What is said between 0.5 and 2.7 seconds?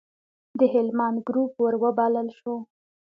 د هلمند ګروپ وروبلل شو.